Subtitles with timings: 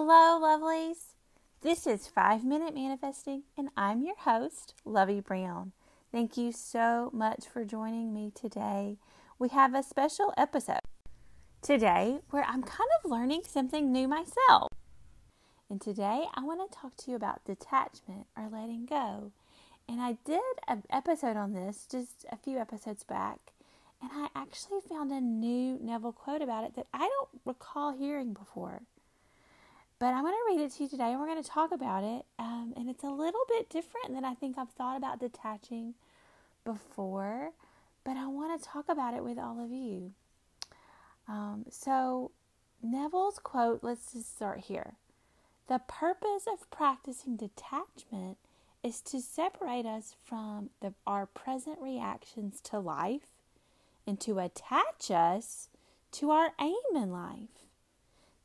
[0.00, 1.14] Hello, lovelies.
[1.60, 5.72] This is 5 Minute Manifesting, and I'm your host, Lovey Brown.
[6.12, 8.98] Thank you so much for joining me today.
[9.40, 10.82] We have a special episode
[11.62, 14.68] today where I'm kind of learning something new myself.
[15.68, 19.32] And today I want to talk to you about detachment or letting go.
[19.88, 23.40] And I did an episode on this just a few episodes back,
[24.00, 28.32] and I actually found a new Neville quote about it that I don't recall hearing
[28.32, 28.82] before.
[29.98, 32.04] But I'm going to read it to you today and we're going to talk about
[32.04, 32.24] it.
[32.38, 35.94] Um, and it's a little bit different than I think I've thought about detaching
[36.64, 37.50] before.
[38.04, 40.12] But I want to talk about it with all of you.
[41.26, 42.30] Um, so,
[42.82, 44.94] Neville's quote, let's just start here.
[45.66, 48.38] The purpose of practicing detachment
[48.82, 53.26] is to separate us from the, our present reactions to life
[54.06, 55.68] and to attach us
[56.12, 57.67] to our aim in life.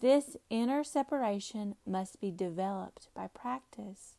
[0.00, 4.16] This inner separation must be developed by practice.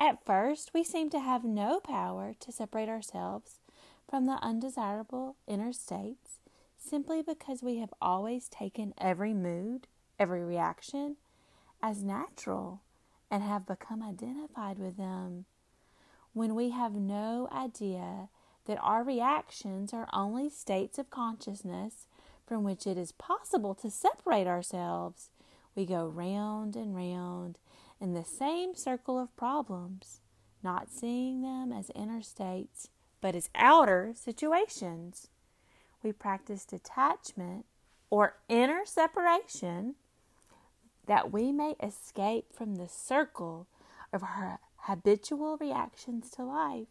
[0.00, 3.58] At first, we seem to have no power to separate ourselves
[4.08, 6.40] from the undesirable inner states
[6.78, 9.86] simply because we have always taken every mood,
[10.18, 11.16] every reaction
[11.82, 12.80] as natural
[13.30, 15.44] and have become identified with them.
[16.32, 18.28] When we have no idea
[18.66, 22.06] that our reactions are only states of consciousness
[22.46, 25.30] from which it is possible to separate ourselves,
[25.74, 27.58] we go round and round
[28.00, 30.20] in the same circle of problems,
[30.62, 32.88] not seeing them as inner states,
[33.20, 35.28] but as outer situations.
[36.02, 37.64] We practice detachment
[38.10, 39.94] or inner separation
[41.06, 43.66] that we may escape from the circle
[44.12, 46.88] of our habitual reactions to life.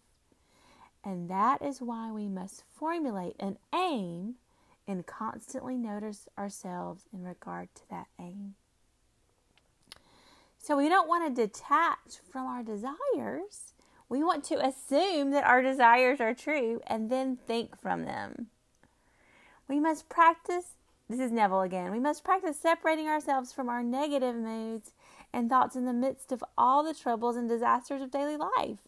[1.03, 4.35] And that is why we must formulate an aim
[4.87, 8.55] and constantly notice ourselves in regard to that aim.
[10.57, 13.73] So we don't want to detach from our desires.
[14.07, 18.47] We want to assume that our desires are true and then think from them.
[19.67, 20.75] We must practice,
[21.09, 24.91] this is Neville again, we must practice separating ourselves from our negative moods
[25.33, 28.87] and thoughts in the midst of all the troubles and disasters of daily life.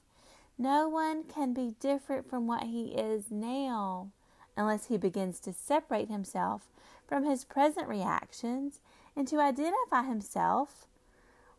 [0.58, 4.12] No one can be different from what he is now
[4.58, 6.70] unless he begins to separate himself
[7.08, 8.80] from his present reactions
[9.16, 10.88] and to identify himself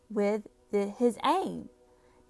[0.09, 1.69] with the, his aim.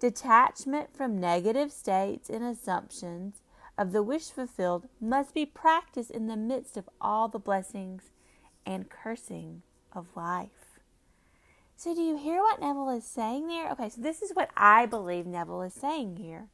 [0.00, 3.42] Detachment from negative states and assumptions
[3.76, 8.10] of the wish fulfilled must be practiced in the midst of all the blessings
[8.64, 9.62] and cursing
[9.92, 10.80] of life.
[11.76, 13.70] So, do you hear what Neville is saying there?
[13.70, 16.48] Okay, so this is what I believe Neville is saying here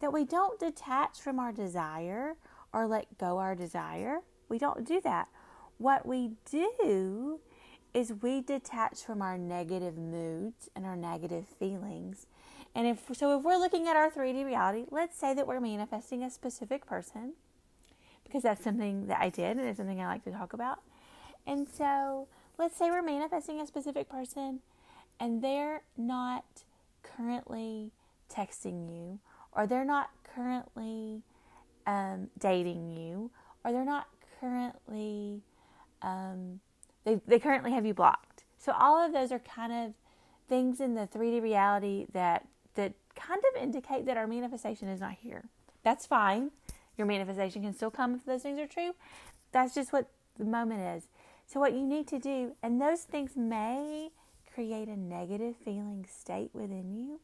[0.00, 2.36] that we don't detach from our desire
[2.72, 4.20] or let go our desire.
[4.48, 5.28] We don't do that.
[5.78, 7.40] What we do
[7.94, 12.26] is we detach from our negative moods and our negative feelings.
[12.74, 16.22] And if so if we're looking at our 3D reality, let's say that we're manifesting
[16.22, 17.34] a specific person
[18.24, 20.80] because that's something that I did and it's something I like to talk about.
[21.46, 24.60] And so, let's say we're manifesting a specific person
[25.18, 26.44] and they're not
[27.02, 27.90] currently
[28.30, 29.18] texting you
[29.52, 31.22] or they're not currently
[31.88, 33.30] um, dating you
[33.64, 34.06] or they're not
[34.38, 35.40] currently
[36.02, 36.60] um,
[37.04, 38.44] they, they currently have you blocked.
[38.58, 39.94] So all of those are kind of
[40.48, 45.14] things in the 3d reality that that kind of indicate that our manifestation is not
[45.20, 45.48] here.
[45.82, 46.50] That's fine.
[46.96, 48.94] Your manifestation can still come if those things are true.
[49.52, 51.08] That's just what the moment is.
[51.46, 54.10] So what you need to do and those things may
[54.52, 57.20] create a negative feeling state within you.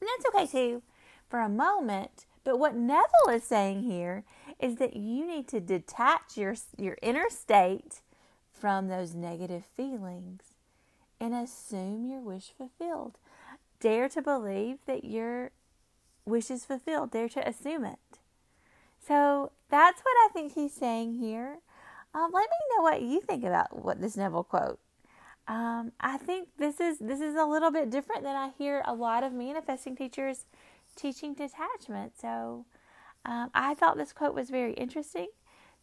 [0.00, 0.82] And that's okay too.
[1.28, 4.24] For a moment but what Neville is saying here
[4.60, 8.02] is that you need to detach your, your inner state
[8.52, 10.42] from those negative feelings
[11.20, 13.18] and assume your wish fulfilled.
[13.80, 15.50] Dare to believe that your
[16.24, 17.10] wish is fulfilled.
[17.10, 17.98] Dare to assume it.
[19.06, 21.58] So that's what I think he's saying here.
[22.14, 24.78] Um, let me know what you think about what this Neville quote.
[25.46, 28.94] Um, I think this is this is a little bit different than I hear a
[28.94, 30.46] lot of manifesting teachers
[30.94, 32.18] teaching detachment.
[32.18, 32.66] So
[33.24, 35.28] um, I thought this quote was very interesting.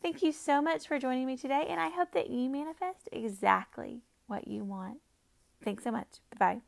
[0.01, 4.01] Thank you so much for joining me today, and I hope that you manifest exactly
[4.27, 4.97] what you want.
[5.63, 6.07] Thanks so much.
[6.37, 6.61] Bye bye.